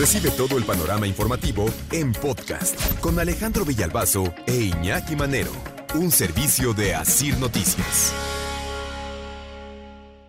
Recibe 0.00 0.30
todo 0.30 0.56
el 0.56 0.64
panorama 0.64 1.06
informativo 1.06 1.66
en 1.92 2.12
podcast 2.12 2.98
con 3.00 3.18
Alejandro 3.20 3.66
Villalbazo 3.66 4.32
e 4.46 4.54
Iñaki 4.54 5.14
Manero. 5.14 5.52
Un 5.94 6.10
servicio 6.10 6.72
de 6.72 6.94
Asir 6.94 7.36
Noticias. 7.36 8.14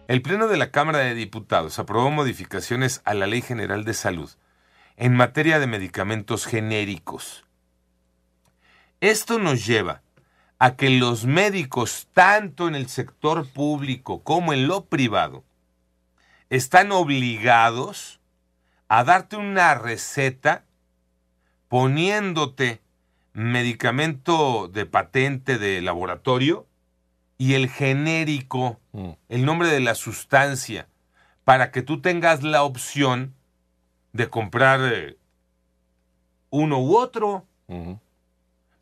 El 0.10 0.22
Pleno 0.22 0.50
de 0.50 0.58
la 0.58 0.72
Cámara 0.72 0.98
de 0.98 1.14
Diputados 1.14 1.80
aprobó 1.80 2.12
modificaciones 2.12 3.02
a 3.06 3.14
la 3.14 3.28
Ley 3.28 3.42
General 3.42 3.86
de 3.86 3.94
Salud 3.94 4.30
en 4.98 5.16
materia 5.16 5.58
de 5.58 5.68
medicamentos 5.68 6.46
genéricos. 6.46 7.46
Esto 9.00 9.40
nos 9.40 9.66
lleva 9.66 10.02
a 10.60 10.76
que 10.76 10.90
los 10.90 11.24
médicos, 11.24 12.10
tanto 12.12 12.68
en 12.68 12.76
el 12.76 12.90
sector 12.90 13.48
público 13.48 14.22
como 14.22 14.52
en 14.52 14.68
lo 14.68 14.88
privado, 14.88 15.46
están 16.50 16.92
obligados 16.92 18.21
a 18.94 19.06
darte 19.06 19.38
una 19.38 19.74
receta 19.74 20.66
poniéndote 21.70 22.82
medicamento 23.32 24.68
de 24.68 24.86
patente 24.86 25.58
de 25.58 25.80
laboratorio 25.82 26.68
y 27.38 27.54
el 27.54 27.70
genérico, 27.70 28.82
el 29.30 29.46
nombre 29.46 29.70
de 29.70 29.80
la 29.80 29.96
sustancia, 29.96 30.90
para 31.46 31.72
que 31.72 31.84
tú 31.84 32.02
tengas 32.02 32.44
la 32.44 32.64
opción 32.64 33.34
de 34.12 34.28
comprar 34.28 34.82
eh, 34.84 35.18
uno 36.50 36.80
u 36.80 36.98
otro. 36.98 37.46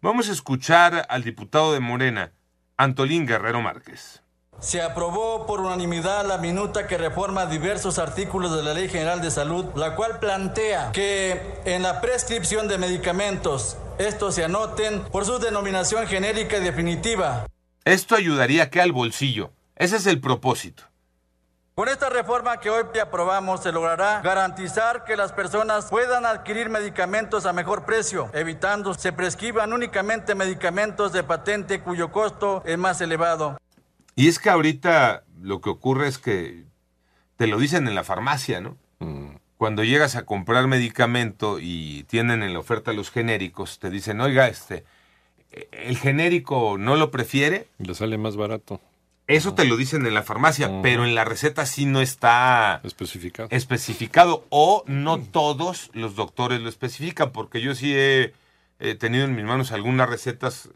Vamos 0.02 0.28
a 0.28 0.31
escuchar 0.31 1.06
al 1.08 1.23
diputado 1.23 1.72
de 1.72 1.81
Morena, 1.81 2.31
Antolín 2.78 3.28
Guerrero 3.28 3.62
Márquez. 3.62 4.23
Se 4.60 4.82
aprobó 4.82 5.46
por 5.46 5.62
unanimidad 5.62 6.26
la 6.26 6.38
minuta 6.38 6.86
que 6.86 6.98
reforma 6.98 7.46
diversos 7.46 7.98
artículos 7.98 8.54
de 8.54 8.62
la 8.62 8.74
Ley 8.74 8.90
General 8.90 9.22
de 9.22 9.32
Salud, 9.32 9.66
la 9.76 9.96
cual 9.96 10.20
plantea 10.20 10.92
que 10.92 11.62
en 11.64 11.82
la 11.82 12.02
prescripción 12.02 12.68
de 12.68 12.78
medicamentos 12.78 13.78
estos 13.98 14.36
se 14.36 14.44
anoten 14.44 15.02
por 15.04 15.26
su 15.26 15.40
denominación 15.40 16.08
genérica 16.08 16.58
y 16.58 16.62
definitiva. 16.62 17.46
Esto 17.86 18.16
ayudaría 18.16 18.70
que 18.70 18.82
al 18.82 18.92
bolsillo. 18.92 19.52
Ese 19.78 19.96
es 19.96 20.06
el 20.08 20.20
propósito. 20.20 20.84
Con 21.74 21.88
esta 21.88 22.10
reforma 22.10 22.60
que 22.60 22.70
hoy 22.70 22.84
aprobamos 23.02 23.64
se 23.64 23.72
logrará 23.72 24.20
garantizar 24.22 25.06
que 25.06 25.16
las 25.16 25.32
personas 25.32 25.86
puedan 25.90 26.26
adquirir 26.26 26.68
medicamentos 26.68 27.46
a 27.46 27.54
mejor 27.54 27.86
precio, 27.86 28.30
evitando 28.34 28.94
se 28.94 29.14
prescriban 29.14 29.72
únicamente 29.72 30.36
medicamentos 30.36 31.14
de 31.14 31.24
patente 31.24 31.80
cuyo 31.80 32.12
costo 32.12 32.62
es 32.66 32.78
más 32.78 33.00
elevado. 33.00 33.58
Y 34.16 34.28
es 34.28 34.40
que 34.40 34.50
ahorita 34.50 35.24
lo 35.42 35.62
que 35.62 35.70
ocurre 35.70 36.08
es 36.08 36.18
que 36.18 36.64
te 37.38 37.48
lo 37.48 37.58
dicen 37.58 37.88
en 37.88 37.96
la 37.96 38.04
farmacia, 38.04 38.60
¿no? 38.62 38.78
Cuando 39.58 39.84
llegas 39.84 40.16
a 40.16 40.26
comprar 40.26 40.68
medicamento 40.68 41.58
y 41.60 42.04
tienen 42.04 42.44
en 42.44 42.54
la 42.54 42.60
oferta 42.60 42.94
los 42.94 43.12
genéricos, 43.12 43.80
te 43.80 43.90
dicen, 43.90 44.22
oiga, 44.22 44.48
este, 44.48 44.86
el 45.72 45.98
genérico 45.98 46.78
no 46.78 46.96
lo 46.96 47.12
prefiere. 47.12 47.68
Le 47.78 47.94
sale 47.94 48.18
más 48.18 48.36
barato. 48.36 48.80
Eso 49.28 49.53
te 49.53 49.66
lo 49.66 49.78
dicen 49.78 50.08
en 50.08 50.16
la 50.16 50.24
farmacia, 50.24 50.81
pero 50.81 51.06
en 51.06 51.14
la 51.14 51.24
receta 51.24 51.68
sí 51.68 51.86
no 51.86 52.02
está 52.02 52.81
especificado. 52.84 53.48
especificado 53.52 54.46
o 54.50 54.84
no 54.88 55.19
todos 55.19 55.92
los 55.94 56.16
doctores 56.16 56.62
lo 56.62 56.68
especifican, 56.69 57.31
porque 57.31 57.62
yo 57.62 57.75
sí 57.75 57.94
he, 57.96 58.34
he 58.80 58.96
tenido 58.96 59.25
en 59.25 59.36
mis 59.36 59.46
manos 59.46 59.72
algunas 59.72 60.09
recetas 60.09 60.69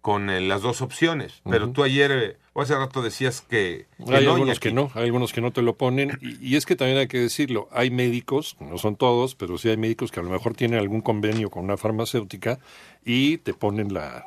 con 0.00 0.30
eh, 0.30 0.40
las 0.40 0.62
dos 0.62 0.80
opciones, 0.80 1.42
pero 1.50 1.70
tú 1.70 1.82
ayer 1.82 2.12
eh, 2.12 2.36
o 2.58 2.62
hace 2.62 2.74
rato 2.76 3.02
decías 3.02 3.40
que, 3.40 3.86
que 4.04 4.16
hay 4.16 4.24
no, 4.24 4.32
algunos 4.32 4.58
que 4.58 4.72
no, 4.72 4.90
hay 4.94 5.04
algunos 5.04 5.32
que 5.32 5.40
no 5.40 5.52
te 5.52 5.62
lo 5.62 5.76
ponen. 5.76 6.18
Y, 6.20 6.54
y 6.54 6.56
es 6.56 6.66
que 6.66 6.74
también 6.74 6.98
hay 6.98 7.06
que 7.06 7.20
decirlo, 7.20 7.68
hay 7.70 7.90
médicos, 7.90 8.56
no 8.58 8.78
son 8.78 8.96
todos, 8.96 9.36
pero 9.36 9.58
sí 9.58 9.68
hay 9.68 9.76
médicos 9.76 10.10
que 10.10 10.18
a 10.18 10.24
lo 10.24 10.30
mejor 10.30 10.54
tienen 10.54 10.80
algún 10.80 11.00
convenio 11.00 11.50
con 11.50 11.64
una 11.64 11.76
farmacéutica 11.76 12.58
y 13.04 13.38
te 13.38 13.54
ponen 13.54 13.94
la, 13.94 14.26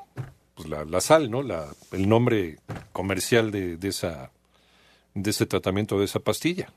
pues 0.55 0.69
la, 0.69 0.85
la 0.85 1.01
sal, 1.01 1.29
¿no? 1.29 1.43
La, 1.43 1.67
el 1.91 2.07
nombre 2.07 2.59
comercial 2.93 3.51
de, 3.51 3.75
de 3.75 3.89
esa 3.89 4.31
de 5.13 5.29
ese 5.29 5.45
tratamiento, 5.45 5.99
de 5.99 6.05
esa 6.05 6.19
pastilla, 6.21 6.71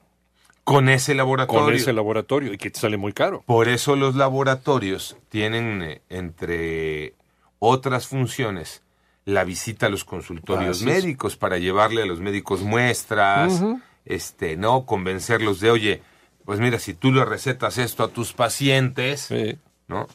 con 0.65 0.88
ese 0.88 1.15
laboratorio. 1.15 1.65
con 1.66 1.75
ese 1.75 1.92
laboratorio 1.92 2.53
y 2.53 2.59
que 2.59 2.71
te 2.71 2.81
sale 2.81 2.97
muy 2.97 3.12
caro. 3.12 3.44
Por 3.47 3.69
eso 3.69 3.94
los 3.94 4.16
laboratorios 4.16 5.16
tienen, 5.28 5.82
eh, 5.82 6.00
entre 6.09 7.15
otras 7.60 8.09
funciones, 8.09 8.82
la 9.25 9.45
visita 9.45 9.87
a 9.87 9.89
los 9.89 10.05
consultorios 10.05 10.83
médicos 10.83 11.37
para 11.37 11.59
llevarle 11.59 12.03
a 12.03 12.07
los 12.07 12.21
médicos 12.21 12.62
muestras, 12.62 13.62
este, 14.05 14.57
no 14.57 14.85
convencerlos 14.85 15.61
de, 15.61 15.71
oye, 15.71 16.03
pues 16.45 16.61
mira, 16.61 16.79
si 16.79 16.93
tú 16.95 17.11
le 17.11 17.25
recetas 17.25 17.79
esto 17.79 18.05
a 18.05 18.09
tus 18.09 18.33
pacientes, 18.34 19.23
Sí. 19.23 19.57
¿no? 19.89 20.07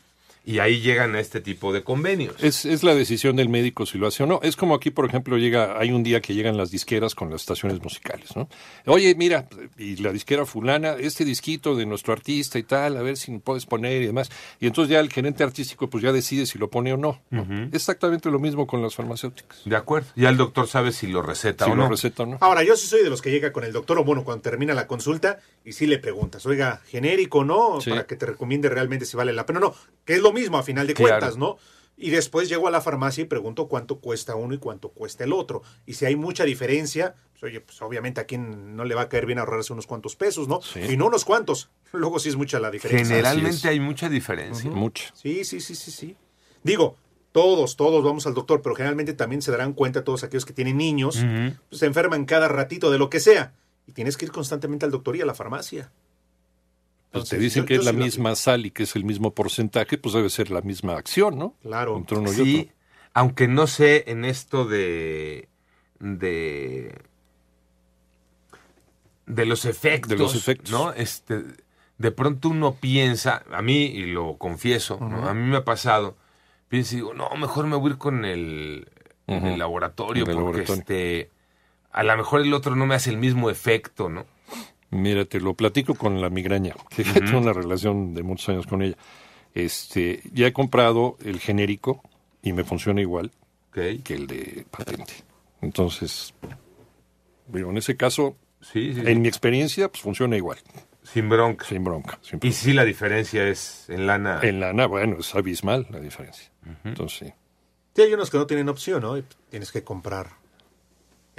Y 0.46 0.60
ahí 0.60 0.80
llegan 0.80 1.16
a 1.16 1.20
este 1.20 1.42
tipo 1.42 1.72
de 1.74 1.84
convenios. 1.84 2.36
Es, 2.42 2.66
es 2.66 2.82
la 2.84 2.96
decisión 2.96 3.36
del 3.36 3.50
médico 3.50 3.86
si 3.86 3.98
lo 3.98 4.08
hace 4.08 4.24
o 4.24 4.26
no. 4.26 4.40
Es 4.42 4.56
como 4.56 4.74
aquí, 4.74 4.90
por 4.90 5.06
ejemplo, 5.06 5.38
llega, 5.38 5.78
hay 5.80 5.92
un 5.92 6.02
día 6.02 6.22
que 6.22 6.34
llegan 6.34 6.58
las 6.58 6.72
disqueras 6.72 7.14
con 7.14 7.30
las 7.30 7.42
estaciones 7.42 7.82
musicales, 7.82 8.36
¿no? 8.36 8.50
Oye, 8.86 9.14
mira, 9.16 9.48
y 9.78 9.98
la 9.98 10.12
disquera 10.12 10.46
fulana, 10.46 10.96
este 11.00 11.24
disquito 11.26 11.76
de 11.76 11.86
nuestro 11.86 12.14
artista 12.14 12.58
y 12.58 12.64
tal, 12.64 12.98
a 12.98 13.02
ver 13.02 13.18
si 13.18 13.32
me 13.32 13.40
puedes 13.40 13.66
poner 13.66 14.02
y 14.02 14.08
demás. 14.08 14.32
Y 14.60 14.68
entonces 14.68 14.92
ya 14.92 15.00
el 15.02 15.12
gerente 15.12 15.44
artístico 15.44 15.90
pues 15.90 16.04
ya 16.04 16.12
decide 16.12 16.46
si 16.46 16.58
lo 16.58 16.70
pone 16.70 16.94
o 16.94 16.98
no. 16.98 17.22
¿no? 17.30 17.46
Exactamente 17.72 18.32
lo 18.32 18.40
mismo 18.40 18.66
con 18.66 18.82
las 18.82 18.96
farmacéuticas. 18.96 19.62
De 19.66 19.76
acuerdo. 19.76 20.08
Ya 20.16 20.30
el 20.30 20.38
doctor 20.38 20.68
sabe 20.68 20.92
si 20.92 21.08
lo 21.08 21.22
receta 21.22 21.66
Si 21.66 21.72
o 21.72 21.76
lo 21.76 21.84
no. 21.84 21.90
receta 21.90 22.24
o 22.24 22.26
no. 22.26 22.38
Ahora, 22.42 22.64
yo 22.64 22.76
sí 22.76 22.88
soy 22.88 23.04
de 23.04 23.10
los 23.10 23.22
que 23.22 23.30
llega 23.30 23.52
con 23.52 23.64
el 23.66 23.72
doctor, 23.74 24.00
o 24.00 24.04
bueno, 24.04 24.24
cuando 24.24 24.42
termina 24.42 24.74
la 24.74 24.88
consulta, 24.88 25.40
y 25.64 25.74
sí 25.74 25.86
le 25.86 26.00
preguntas, 26.00 26.46
oiga, 26.46 26.82
genérico, 26.88 27.44
¿no? 27.44 27.82
Sí. 27.82 27.90
Para 27.92 28.06
que 28.08 28.16
te 28.16 28.26
recomiende 28.26 28.70
realmente 28.70 29.06
si 29.06 29.16
vale 29.16 29.34
la 29.34 29.46
pena 29.46 29.60
o 29.60 29.62
no. 29.62 29.76
Que 30.06 30.14
es 30.14 30.22
lo 30.22 30.29
mismo 30.34 30.58
a 30.58 30.64
final 30.64 30.88
de 30.88 30.94
Claro. 30.94 31.20
cuentas, 31.20 31.38
¿no? 31.38 31.58
Y 32.02 32.12
después 32.12 32.48
llego 32.48 32.68
a 32.68 32.72
la 32.72 32.80
farmacia 32.80 33.24
y 33.24 33.26
pregunto 33.26 33.68
cuánto 33.68 34.00
cuesta 34.00 34.36
uno 34.36 34.54
y 34.54 34.58
cuánto 34.58 34.90
cuesta 34.90 35.26
el 35.26 35.34
otro. 35.34 35.64
Y 35.86 35.96
si 35.96 36.06
hay 36.06 36.16
mucha 36.16 36.46
diferencia, 36.46 37.16
pues, 37.34 37.44
oye, 37.44 37.60
pues 37.60 37.82
obviamente 37.82 38.22
a 38.22 38.24
quien 38.26 38.78
no 38.78 38.86
le 38.86 38.96
va 38.96 39.02
a 39.02 39.10
caer 39.10 39.26
bien 39.26 39.38
ahorrarse 39.38 39.74
unos 39.74 39.86
cuantos 39.86 40.16
pesos, 40.16 40.48
¿no? 40.48 40.62
Sí. 40.62 40.80
Y 40.80 40.96
no 40.96 41.08
unos 41.08 41.26
cuantos. 41.26 41.70
Luego 41.92 42.20
sí 42.20 42.30
es 42.30 42.38
mucha 42.38 42.58
la 42.60 42.72
diferencia. 42.72 43.18
Generalmente 43.18 43.68
hay 43.68 43.82
mucha 43.82 44.08
diferencia. 44.08 44.70
Mucho. 44.70 45.06
Sí, 45.14 45.44
sí, 45.44 45.60
sí, 45.60 45.76
sí, 45.76 45.92
sí. 45.92 46.16
Digo, 46.64 46.96
todos, 47.34 47.76
todos 47.76 48.02
vamos 48.02 48.26
al 48.28 48.34
doctor, 48.34 48.62
pero 48.62 48.76
generalmente 48.76 49.12
también 49.14 49.42
se 49.42 49.52
darán 49.52 49.74
cuenta 49.74 50.06
todos 50.06 50.24
aquellos 50.24 50.46
que 50.46 50.54
tienen 50.54 50.78
niños, 50.78 51.20
pues, 51.68 51.80
se 51.80 51.86
enferman 51.86 52.24
cada 52.26 52.48
ratito 52.48 52.92
de 52.92 52.98
lo 52.98 53.10
que 53.10 53.20
sea. 53.20 53.54
Y 53.88 53.92
tienes 53.92 54.16
que 54.16 54.24
ir 54.26 54.32
constantemente 54.32 54.86
al 54.86 54.92
doctor 54.92 55.18
y 55.18 55.22
a 55.22 55.26
la 55.26 55.34
farmacia. 55.36 55.92
Pues 57.12 57.30
te 57.30 57.38
dicen 57.40 57.64
yo- 57.64 57.68
que 57.68 57.74
yo 57.76 57.80
es 57.82 57.86
la 57.86 57.94
misma 57.94 58.36
sal 58.36 58.66
y 58.66 58.72
que 58.72 58.84
es 58.84 58.96
el 58.96 59.04
mismo 59.04 59.34
porcentaje, 59.34 59.98
pues 59.98 60.14
debe 60.14 60.30
ser 60.30 60.52
la 60.52 60.62
misma 60.62 60.96
acción, 60.98 61.38
¿no? 61.40 61.56
Claro. 61.62 61.98
Entre 61.98 62.18
uno 62.18 62.32
y 62.32 62.36
Sí, 62.36 62.60
otro. 62.62 62.74
aunque 63.16 63.48
no 63.48 63.66
sé 63.68 64.04
en 64.08 64.26
esto 64.26 64.66
de 64.66 65.50
de 66.00 66.96
de 69.26 69.46
los 69.46 69.66
efectos, 69.66 70.10
De 70.10 70.18
los 70.18 70.36
efectos. 70.36 70.72
¿no? 70.72 70.92
Este, 70.94 71.44
de 71.98 72.12
pronto 72.12 72.50
uno 72.50 72.76
piensa, 72.76 73.44
a 73.52 73.62
mí 73.62 73.86
y 73.86 74.06
lo 74.08 74.38
confieso, 74.38 74.98
¿no? 75.00 75.28
a 75.28 75.34
mí 75.34 75.48
me 75.50 75.58
ha 75.58 75.66
pasado, 75.66 76.18
pienso 76.68 76.94
y 76.94 76.98
digo, 76.98 77.14
no, 77.14 77.30
mejor 77.38 77.68
me 77.68 77.76
voy 77.76 77.90
a 77.90 77.94
ir 77.94 77.98
con 78.00 78.26
el, 78.26 78.88
el 79.28 79.38
Ujú. 79.38 79.58
laboratorio 79.58 80.24
El 80.26 80.32
porque 80.34 80.40
laboratorio. 80.60 80.74
este 80.82 81.32
a 81.92 82.04
lo 82.04 82.16
mejor 82.18 82.42
el 82.42 82.54
otro 82.54 82.76
no 82.76 82.86
me 82.86 82.96
hace 82.96 83.10
el 83.10 83.18
mismo 83.18 83.50
efecto, 83.50 84.10
¿no? 84.10 84.26
Mira, 84.92 85.26
te 85.26 85.40
lo 85.40 85.54
platico 85.54 85.94
con 85.96 86.20
la 86.22 86.30
migraña, 86.30 86.76
que 86.96 87.04
tengo 87.04 87.38
una 87.40 87.54
relación 87.54 88.14
de 88.14 88.24
muchos 88.24 88.50
años 88.50 88.66
con 88.68 88.82
ella. 88.82 88.98
Este, 89.54 90.22
ya 90.34 90.48
he 90.48 90.54
comprado 90.54 91.18
el 91.24 91.40
genérico 91.40 92.04
y 92.42 92.54
me 92.54 92.64
funciona 92.64 93.02
igual 93.02 93.32
que 93.72 94.14
el 94.14 94.28
de 94.28 94.66
patente. 94.70 95.14
Entonces, 95.62 96.34
digo, 97.48 97.70
en 97.70 97.78
ese 97.78 97.96
caso, 97.98 98.36
Sí, 98.62 98.94
sí, 98.94 99.02
sí. 99.02 99.10
en 99.10 99.22
mi 99.22 99.28
experiencia, 99.30 99.88
pues 99.90 100.02
funciona 100.02 100.36
igual, 100.36 100.58
sin 101.04 101.30
bronca. 101.30 101.66
sin 101.66 101.84
bronca. 101.84 102.20
sin 102.22 102.40
Y 102.44 102.52
sí 102.52 102.74
la 102.74 102.84
diferencia 102.84 103.48
es 103.48 103.86
en 103.90 104.06
lana. 104.06 104.40
En 104.44 104.60
lana, 104.60 104.86
bueno, 104.86 105.18
es 105.20 105.34
abismal 105.34 105.88
la 105.90 106.00
diferencia. 106.00 106.52
Entonces, 106.84 107.30
sí. 107.30 107.34
Sí, 107.96 108.02
hay 108.04 108.14
unos 108.14 108.30
que 108.30 108.38
no 108.38 108.46
tienen 108.48 108.70
opción, 108.70 109.02
¿no? 109.02 109.18
Y 109.18 109.24
tienes 109.50 109.72
que 109.72 109.84
comprar 109.84 110.28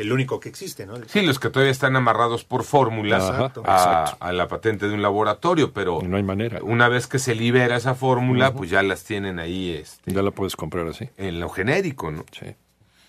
el 0.00 0.12
único 0.12 0.40
que 0.40 0.48
existe, 0.48 0.86
¿no? 0.86 0.94
Sí, 1.06 1.22
los 1.22 1.38
que 1.38 1.50
todavía 1.50 1.70
están 1.72 1.94
amarrados 1.96 2.44
por 2.44 2.64
fórmulas 2.64 3.22
a, 3.64 4.32
la 4.32 4.48
patente 4.48 4.88
de 4.88 4.94
un 4.94 5.02
laboratorio, 5.02 5.72
pero 5.72 6.00
Y 6.02 6.06
no 6.08 6.16
hay 6.16 6.22
manera. 6.22 6.60
una 6.62 6.88
vez 6.88 7.06
que 7.06 7.18
se 7.18 7.34
libera 7.34 7.76
esa 7.76 7.94
fórmula, 7.94 8.52
pues 8.52 8.70
ya 8.70 8.82
las 8.82 9.04
tienen 9.04 9.38
ahí 9.38 9.70
este, 9.72 10.12
Ya 10.12 10.22
la 10.22 10.30
puedes 10.30 10.56
comprar 10.56 10.86
así. 10.88 11.08
en 11.16 11.40
lo 11.40 11.48
genérico, 11.48 12.10
¿no? 12.10 12.24
Sí. 12.32 12.46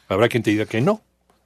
Habrá 0.09 0.27
quien 0.27 0.43
te 0.43 0.51
diga 0.51 0.65
que 0.65 0.81
no, 0.81 1.01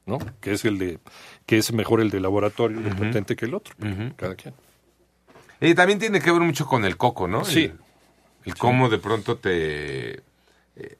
¿no? 0.06 0.18
Que 0.40 0.52
es 0.52 0.64
el 0.64 0.78
de 0.78 0.98
que 1.46 1.58
es 1.58 1.72
mejor 1.72 2.00
el 2.00 2.10
de 2.10 2.20
laboratorio, 2.20 2.78
el 2.80 2.96
patente 2.96 3.36
que 3.36 3.44
el 3.46 3.54
otro. 3.54 3.74
Cada 4.16 4.34
quien. 4.34 4.54
Y 5.60 5.74
también 5.74 5.98
tiene 5.98 6.20
que 6.20 6.30
ver 6.32 6.40
mucho 6.42 6.66
con 6.66 6.84
el 6.84 6.96
coco, 6.96 7.28
¿no? 7.28 7.44
Sí. 7.44 7.64
El, 7.64 7.78
el 8.44 8.56
cómo 8.56 8.88
de 8.88 8.98
pronto 8.98 9.36
te 9.38 10.22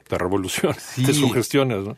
Te 0.07 0.17
revoluciona, 0.17 0.73
Sí. 0.79 1.03
te 1.05 1.13
sugestionas, 1.13 1.83
¿no? 1.83 1.97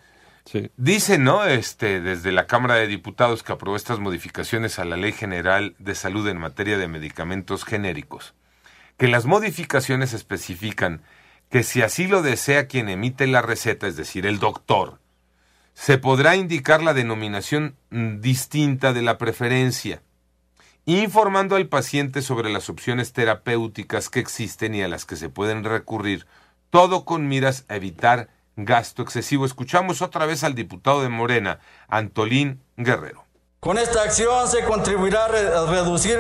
Sí. 0.51 0.71
Dice, 0.77 1.19
¿no? 1.19 1.45
Este, 1.45 2.01
desde 2.01 2.31
la 2.31 2.47
Cámara 2.47 2.73
de 2.73 2.87
Diputados 2.87 3.43
que 3.43 3.53
aprobó 3.53 3.75
estas 3.75 3.99
modificaciones 3.99 4.79
a 4.79 4.85
la 4.85 4.97
Ley 4.97 5.11
General 5.11 5.75
de 5.77 5.93
Salud 5.93 6.27
en 6.27 6.39
materia 6.39 6.79
de 6.79 6.87
medicamentos 6.87 7.63
genéricos, 7.63 8.33
que 8.97 9.07
las 9.07 9.27
modificaciones 9.27 10.13
especifican 10.13 11.03
que 11.51 11.61
si 11.61 11.83
así 11.83 12.07
lo 12.07 12.23
desea 12.23 12.65
quien 12.65 12.89
emite 12.89 13.27
la 13.27 13.43
receta, 13.43 13.85
es 13.85 13.95
decir, 13.95 14.25
el 14.25 14.39
doctor, 14.39 14.99
se 15.75 15.99
podrá 15.99 16.35
indicar 16.35 16.81
la 16.81 16.95
denominación 16.95 17.75
mm, 17.91 18.19
distinta 18.19 18.91
de 18.91 19.03
la 19.03 19.19
preferencia, 19.19 20.01
informando 20.87 21.57
al 21.57 21.67
paciente 21.67 22.23
sobre 22.23 22.49
las 22.49 22.71
opciones 22.71 23.13
terapéuticas 23.13 24.09
que 24.09 24.19
existen 24.19 24.73
y 24.73 24.81
a 24.81 24.87
las 24.87 25.05
que 25.05 25.15
se 25.15 25.29
pueden 25.29 25.63
recurrir, 25.63 26.25
todo 26.71 27.05
con 27.05 27.27
miras 27.27 27.65
a 27.67 27.75
evitar 27.75 28.29
gasto 28.65 29.01
excesivo. 29.01 29.45
Escuchamos 29.45 30.01
otra 30.01 30.25
vez 30.25 30.43
al 30.43 30.55
diputado 30.55 31.01
de 31.01 31.09
Morena, 31.09 31.59
Antolín 31.87 32.61
Guerrero. 32.77 33.25
Con 33.59 33.77
esta 33.77 34.03
acción 34.03 34.47
se 34.47 34.63
contribuirá 34.63 35.25
a 35.25 35.27
re- 35.27 35.53
a 35.57 35.65
reducir 35.65 36.17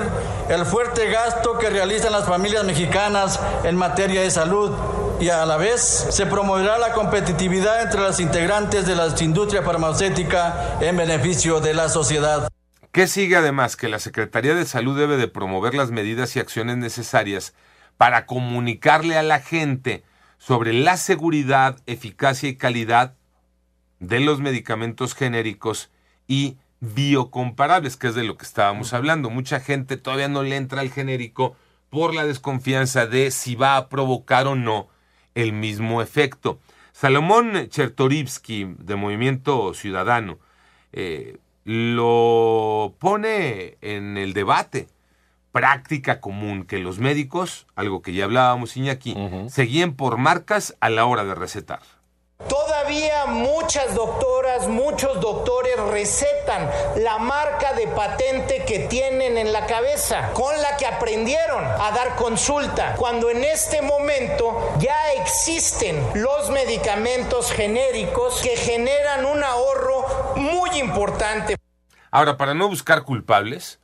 el 0.49 0.65
fuerte 0.65 1.09
gasto 1.09 1.57
que 1.57 1.69
realizan 1.69 2.11
las 2.11 2.25
familias 2.25 2.65
mexicanas 2.65 3.39
en 3.63 3.77
materia 3.77 4.21
de 4.21 4.29
salud 4.29 4.75
y 5.21 5.29
a 5.29 5.45
la 5.45 5.55
vez 5.55 5.81
se 6.09 6.25
promoverá 6.25 6.77
la 6.77 6.91
competitividad 6.91 7.81
entre 7.81 8.01
las 8.01 8.19
integrantes 8.19 8.85
de 8.85 8.95
la 8.95 9.07
industria 9.21 9.63
farmacéutica 9.63 10.79
en 10.81 10.97
beneficio 10.97 11.61
de 11.61 11.73
la 11.73 11.87
sociedad. 11.87 12.49
¿Qué 12.91 13.07
sigue 13.07 13.37
además? 13.37 13.77
Que 13.77 13.87
la 13.87 13.99
Secretaría 13.99 14.53
de 14.53 14.65
Salud 14.65 14.97
debe 14.97 15.15
de 15.15 15.27
promover 15.29 15.75
las 15.75 15.91
medidas 15.91 16.35
y 16.35 16.39
acciones 16.39 16.75
necesarias 16.75 17.53
para 17.97 18.25
comunicarle 18.25 19.17
a 19.17 19.23
la 19.23 19.39
gente 19.39 20.03
sobre 20.39 20.73
la 20.73 20.97
seguridad, 20.97 21.79
eficacia 21.85 22.49
y 22.49 22.55
calidad 22.55 23.13
de 23.99 24.19
los 24.21 24.39
medicamentos 24.39 25.13
genéricos 25.13 25.91
y 26.27 26.57
biocomparables, 26.79 27.97
que 27.97 28.07
es 28.07 28.15
de 28.15 28.23
lo 28.23 28.37
que 28.37 28.45
estábamos 28.45 28.93
hablando. 28.93 29.29
Mucha 29.29 29.59
gente 29.59 29.97
todavía 29.97 30.29
no 30.29 30.41
le 30.41 30.55
entra 30.55 30.81
al 30.81 30.89
genérico 30.89 31.55
por 31.89 32.15
la 32.15 32.25
desconfianza 32.25 33.05
de 33.05 33.31
si 33.31 33.55
va 33.55 33.77
a 33.77 33.89
provocar 33.89 34.47
o 34.47 34.55
no 34.55 34.87
el 35.35 35.53
mismo 35.53 36.01
efecto. 36.01 36.59
Salomón 36.93 37.67
Chertorivsky, 37.69 38.75
de 38.79 38.95
Movimiento 38.95 39.73
Ciudadano, 39.73 40.39
eh, 40.91 41.37
lo 41.65 42.95
pone 42.99 43.77
en 43.81 44.17
el 44.17 44.33
debate. 44.33 44.87
Práctica 45.51 46.21
común 46.21 46.63
que 46.63 46.77
los 46.77 46.99
médicos, 46.99 47.65
algo 47.75 48.01
que 48.01 48.13
ya 48.13 48.25
hablábamos 48.25 48.77
Iñaki, 48.77 49.15
se 49.49 49.63
guíen 49.63 49.95
por 49.95 50.17
marcas 50.17 50.75
a 50.79 50.89
la 50.89 51.05
hora 51.05 51.23
de 51.25 51.33
recetar. 51.33 51.79
Todavía 52.47 53.25
muchas 53.25 53.95
doctoras, 53.95 54.67
muchos 54.67 55.19
doctores 55.19 55.77
recetan 55.91 56.69
la 56.97 57.17
marca 57.17 57.73
de 57.73 57.87
patente 57.87 58.63
que 58.65 58.87
tienen 58.87 59.37
en 59.37 59.51
la 59.51 59.65
cabeza, 59.65 60.31
con 60.33 60.59
la 60.61 60.77
que 60.77 60.85
aprendieron 60.85 61.63
a 61.65 61.91
dar 61.91 62.15
consulta, 62.15 62.95
cuando 62.95 63.29
en 63.29 63.43
este 63.43 63.81
momento 63.81 64.73
ya 64.79 65.13
existen 65.13 66.01
los 66.13 66.49
medicamentos 66.51 67.51
genéricos 67.51 68.41
que 68.41 68.55
generan 68.55 69.25
un 69.25 69.43
ahorro 69.43 70.35
muy 70.37 70.69
importante. 70.79 71.57
Ahora, 72.09 72.37
para 72.37 72.53
no 72.53 72.69
buscar 72.69 73.03
culpables, 73.03 73.79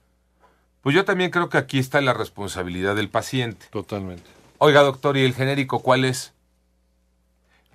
pues 0.85 0.93
yo 0.93 1.03
también 1.03 1.31
creo 1.31 1.49
que 1.49 1.57
aquí 1.57 1.79
está 1.79 1.99
la 1.99 2.13
responsabilidad 2.13 2.95
del 2.95 3.09
paciente. 3.09 3.65
Totalmente. 3.71 4.21
Oiga, 4.59 4.83
doctor, 4.83 5.17
¿y 5.17 5.25
el 5.25 5.33
genérico 5.33 5.79
cuál 5.79 6.05
es? 6.05 6.35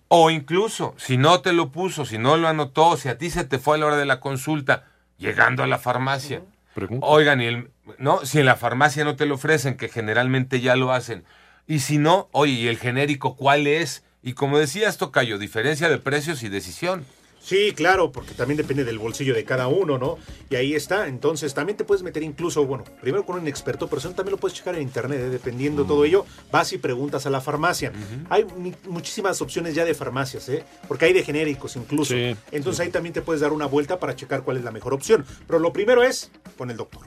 O 0.07 0.31
incluso, 0.31 0.95
si 0.97 1.17
no 1.17 1.41
te 1.41 1.53
lo 1.53 1.73
puso, 1.73 2.05
si 2.05 2.19
no 2.19 2.37
lo 2.37 2.47
anotó, 2.47 2.97
si 2.97 3.09
a 3.09 3.19
ti 3.19 3.29
se 3.29 3.43
te 3.43 3.59
fue 3.59 3.75
a 3.75 3.81
la 3.81 3.87
hora 3.87 3.97
de 3.97 4.07
la 4.07 4.21
consulta, 4.21 4.85
llegando 5.19 5.65
a 5.65 5.67
la 5.67 5.79
farmacia. 5.79 6.43
Pregunta. 6.73 7.05
Oigan, 7.05 7.41
y 7.41 7.47
el, 7.47 7.71
no, 7.99 8.25
si 8.25 8.39
en 8.39 8.47
la 8.47 8.55
farmacia 8.55 9.03
no 9.03 9.17
te 9.17 9.27
lo 9.27 9.35
ofrecen, 9.35 9.77
que 9.77 9.89
generalmente 9.89 10.61
ya 10.61 10.77
lo 10.77 10.93
hacen. 10.93 11.25
Y 11.67 11.81
si 11.81 11.99
no, 11.99 12.29
oye, 12.31 12.53
¿y 12.53 12.69
el 12.69 12.79
genérico 12.79 13.35
cuál 13.35 13.67
es? 13.67 14.05
Y 14.23 14.35
como 14.35 14.57
decías, 14.57 14.99
Tocayo, 14.99 15.37
diferencia 15.37 15.89
de 15.89 15.99
precios 15.99 16.45
y 16.45 16.49
decisión. 16.49 17.05
Sí, 17.42 17.72
claro, 17.75 18.12
porque 18.12 18.34
también 18.34 18.58
depende 18.58 18.84
del 18.84 18.98
bolsillo 18.98 19.34
de 19.34 19.44
cada 19.44 19.66
uno, 19.66 19.98
¿no? 19.98 20.19
Y 20.50 20.56
ahí 20.56 20.75
está. 20.75 21.08
Entonces, 21.08 21.54
también 21.54 21.76
te 21.76 21.84
puedes 21.84 22.02
meter 22.02 22.22
incluso, 22.22 22.66
bueno, 22.66 22.84
primero 23.00 23.25
con 23.25 23.38
un 23.38 23.48
experto, 23.48 23.88
pero 23.88 23.98
eso 23.98 24.10
también 24.10 24.32
lo 24.32 24.37
puedes 24.38 24.56
checar 24.56 24.75
en 24.75 24.82
internet, 24.82 25.20
¿eh? 25.20 25.31
dependiendo 25.31 25.82
de 25.82 25.88
todo 25.88 26.04
ello. 26.04 26.26
Vas 26.52 26.72
y 26.72 26.78
preguntas 26.78 27.26
a 27.26 27.31
la 27.31 27.40
farmacia. 27.40 27.92
Hay 28.28 28.46
muchísimas 28.87 29.40
opciones 29.40 29.75
ya 29.75 29.84
de 29.84 29.94
farmacias, 29.94 30.48
¿eh? 30.50 30.64
Porque 30.87 31.06
hay 31.06 31.12
de 31.12 31.25
genéricos 31.25 31.76
incluso. 31.76 32.14
Sí, 32.14 32.37
Entonces, 32.52 32.81
ahí 32.81 32.90
también 32.90 33.14
te 33.14 33.22
puedes 33.22 33.40
dar 33.40 33.52
una 33.52 33.66
vuelta 33.66 33.98
para 33.98 34.14
checar 34.14 34.42
cuál 34.42 34.58
es 34.58 34.64
la 34.64 34.70
mejor 34.70 34.92
opción. 34.92 35.25
Pero 35.46 35.58
lo 35.58 35.72
primero 35.72 36.02
es 36.02 36.31
con 36.58 36.70
el 36.70 36.76
doctor. 36.76 37.02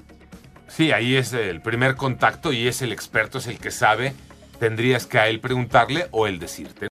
Sí, 0.68 0.92
ahí 0.92 1.16
es 1.16 1.32
el 1.34 1.62
primer 1.62 1.96
contacto 1.96 2.52
y 2.52 2.68
es 2.68 2.82
el 2.82 2.92
experto, 2.92 3.38
es 3.38 3.46
el 3.46 3.60
que 3.60 3.70
sabe. 3.70 4.14
Tendrías 4.60 5.06
que 5.06 5.20
a 5.20 5.28
él 5.28 5.40
preguntarle 5.40 6.08
o 6.10 6.26
él 6.26 6.40
decirte. 6.40 6.88